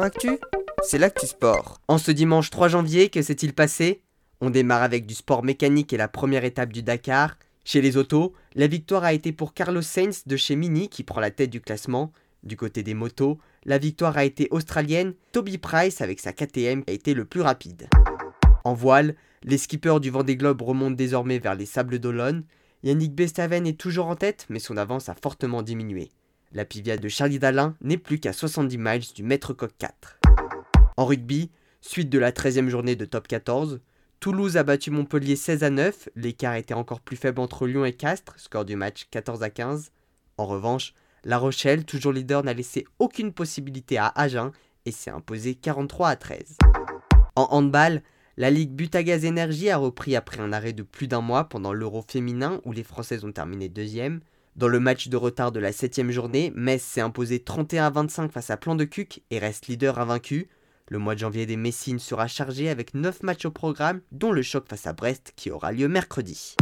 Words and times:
Actu, 0.00 0.38
c'est 0.82 0.96
l'actu 0.96 1.26
sport. 1.26 1.78
En 1.86 1.98
ce 1.98 2.10
dimanche 2.10 2.48
3 2.48 2.68
janvier, 2.68 3.10
que 3.10 3.20
s'est-il 3.20 3.52
passé? 3.52 4.00
On 4.40 4.48
démarre 4.48 4.82
avec 4.82 5.04
du 5.04 5.14
sport 5.14 5.44
mécanique 5.44 5.92
et 5.92 5.98
la 5.98 6.08
première 6.08 6.44
étape 6.44 6.72
du 6.72 6.82
Dakar. 6.82 7.36
Chez 7.64 7.82
les 7.82 7.98
autos, 7.98 8.32
la 8.54 8.68
victoire 8.68 9.04
a 9.04 9.12
été 9.12 9.32
pour 9.32 9.52
Carlos 9.52 9.82
Sainz 9.82 10.22
de 10.26 10.36
chez 10.36 10.56
Mini 10.56 10.88
qui 10.88 11.02
prend 11.02 11.20
la 11.20 11.30
tête 11.30 11.50
du 11.50 11.60
classement. 11.60 12.10
Du 12.42 12.56
côté 12.56 12.82
des 12.82 12.94
motos, 12.94 13.38
la 13.66 13.76
victoire 13.76 14.16
a 14.16 14.24
été 14.24 14.48
australienne. 14.50 15.12
Toby 15.32 15.58
Price 15.58 16.00
avec 16.00 16.20
sa 16.20 16.32
KTM 16.32 16.84
a 16.88 16.92
été 16.92 17.12
le 17.12 17.26
plus 17.26 17.42
rapide. 17.42 17.88
En 18.64 18.72
voile, 18.72 19.14
les 19.42 19.58
skippers 19.58 20.00
du 20.00 20.08
Vendée 20.08 20.36
Globe 20.36 20.62
remontent 20.62 20.96
désormais 20.96 21.38
vers 21.38 21.54
les 21.54 21.66
Sables 21.66 21.98
d'Olonne. 21.98 22.44
Yannick 22.82 23.14
Bestaven 23.14 23.66
est 23.66 23.78
toujours 23.78 24.06
en 24.06 24.16
tête, 24.16 24.46
mais 24.48 24.58
son 24.58 24.78
avance 24.78 25.10
a 25.10 25.14
fortement 25.14 25.62
diminué. 25.62 26.10
La 26.54 26.66
pivia 26.66 26.98
de 26.98 27.08
Charlie 27.08 27.38
Dalin 27.38 27.74
n'est 27.80 27.96
plus 27.96 28.18
qu'à 28.20 28.34
70 28.34 28.76
miles 28.76 29.12
du 29.14 29.22
Maître 29.22 29.54
Coq 29.54 29.70
4. 29.78 30.18
En 30.98 31.06
rugby, 31.06 31.50
suite 31.80 32.10
de 32.10 32.18
la 32.18 32.30
13e 32.30 32.68
journée 32.68 32.94
de 32.94 33.06
top 33.06 33.26
14, 33.26 33.80
Toulouse 34.20 34.58
a 34.58 34.62
battu 34.62 34.90
Montpellier 34.90 35.34
16 35.34 35.64
à 35.64 35.70
9, 35.70 36.10
l'écart 36.14 36.54
était 36.56 36.74
encore 36.74 37.00
plus 37.00 37.16
faible 37.16 37.40
entre 37.40 37.66
Lyon 37.66 37.86
et 37.86 37.94
Castres, 37.94 38.38
score 38.38 38.66
du 38.66 38.76
match 38.76 39.06
14 39.10 39.42
à 39.42 39.48
15. 39.48 39.92
En 40.36 40.44
revanche, 40.44 40.92
La 41.24 41.38
Rochelle, 41.38 41.86
toujours 41.86 42.12
leader, 42.12 42.44
n'a 42.44 42.52
laissé 42.52 42.84
aucune 42.98 43.32
possibilité 43.32 43.96
à 43.96 44.12
Agen 44.14 44.52
et 44.84 44.92
s'est 44.92 45.10
imposé 45.10 45.54
43 45.54 46.10
à 46.10 46.16
13. 46.16 46.58
En 47.34 47.48
handball, 47.50 48.02
la 48.36 48.50
Ligue 48.50 48.72
Butagaz 48.72 49.24
Énergie 49.24 49.70
a 49.70 49.78
repris 49.78 50.16
après 50.16 50.40
un 50.40 50.52
arrêt 50.52 50.74
de 50.74 50.82
plus 50.82 51.08
d'un 51.08 51.22
mois 51.22 51.48
pendant 51.48 51.72
l'Euro 51.72 52.04
féminin 52.06 52.60
où 52.66 52.72
les 52.72 52.84
Françaises 52.84 53.24
ont 53.24 53.32
terminé 53.32 53.70
deuxième. 53.70 54.20
Dans 54.54 54.68
le 54.68 54.80
match 54.80 55.08
de 55.08 55.16
retard 55.16 55.50
de 55.50 55.60
la 55.60 55.72
7 55.72 56.10
journée, 56.10 56.52
Metz 56.54 56.82
s'est 56.82 57.00
imposé 57.00 57.40
31 57.40 57.86
à 57.86 57.90
25 57.90 58.30
face 58.30 58.50
à 58.50 58.58
Plan 58.58 58.74
de 58.74 58.84
Cuc 58.84 59.22
et 59.30 59.38
reste 59.38 59.66
leader 59.66 59.98
invaincu. 59.98 60.48
Le 60.88 60.98
mois 60.98 61.14
de 61.14 61.20
janvier 61.20 61.46
des 61.46 61.56
Messines 61.56 61.98
sera 61.98 62.26
chargé 62.26 62.68
avec 62.68 62.92
9 62.92 63.22
matchs 63.22 63.46
au 63.46 63.50
programme, 63.50 64.02
dont 64.12 64.30
le 64.30 64.42
choc 64.42 64.68
face 64.68 64.86
à 64.86 64.92
Brest 64.92 65.32
qui 65.36 65.50
aura 65.50 65.72
lieu 65.72 65.88
mercredi. 65.88 66.54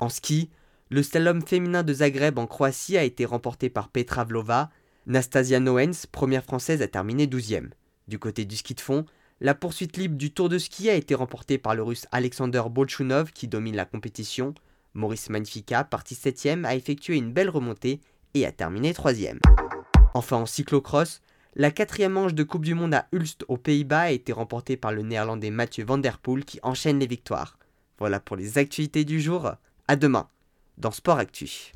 En 0.00 0.10
ski, 0.10 0.50
le 0.90 1.02
slalom 1.02 1.40
féminin 1.40 1.82
de 1.82 1.94
Zagreb 1.94 2.38
en 2.38 2.46
Croatie 2.46 2.98
a 2.98 3.04
été 3.04 3.24
remporté 3.24 3.70
par 3.70 3.88
Petra 3.88 4.24
Vlova. 4.24 4.68
Nastasia 5.06 5.60
Noens, 5.60 6.06
première 6.12 6.44
française, 6.44 6.82
a 6.82 6.88
terminé 6.88 7.26
12e. 7.26 7.70
Du 8.06 8.18
côté 8.18 8.44
du 8.44 8.56
ski 8.56 8.74
de 8.74 8.82
fond, 8.82 9.06
la 9.40 9.54
poursuite 9.54 9.96
libre 9.96 10.16
du 10.16 10.30
Tour 10.30 10.50
de 10.50 10.58
ski 10.58 10.90
a 10.90 10.94
été 10.94 11.14
remportée 11.14 11.56
par 11.56 11.74
le 11.74 11.82
russe 11.82 12.06
Alexander 12.12 12.64
Bolchunov 12.70 13.32
qui 13.32 13.48
domine 13.48 13.76
la 13.76 13.86
compétition. 13.86 14.52
Maurice 14.94 15.28
Magnifica, 15.28 15.84
parti 15.84 16.14
7ème, 16.14 16.64
a 16.64 16.74
effectué 16.74 17.16
une 17.16 17.32
belle 17.32 17.50
remontée 17.50 18.00
et 18.34 18.46
a 18.46 18.52
terminé 18.52 18.92
3ème. 18.92 19.38
Enfin 20.14 20.36
en 20.36 20.46
cyclocross, 20.46 21.20
la 21.56 21.70
quatrième 21.70 22.12
manche 22.12 22.34
de 22.34 22.42
Coupe 22.42 22.64
du 22.64 22.74
Monde 22.74 22.94
à 22.94 23.06
Ulst 23.12 23.44
aux 23.48 23.56
Pays-Bas 23.56 24.02
a 24.02 24.10
été 24.10 24.32
remportée 24.32 24.76
par 24.76 24.92
le 24.92 25.02
néerlandais 25.02 25.50
Mathieu 25.50 25.84
Van 25.84 25.98
Der 25.98 26.18
Poel 26.18 26.44
qui 26.44 26.58
enchaîne 26.62 26.98
les 26.98 27.06
victoires. 27.06 27.58
Voilà 27.98 28.20
pour 28.20 28.36
les 28.36 28.58
actualités 28.58 29.04
du 29.04 29.20
jour. 29.20 29.52
À 29.86 29.96
demain 29.96 30.28
dans 30.78 30.90
Sport 30.90 31.18
Actu. 31.18 31.74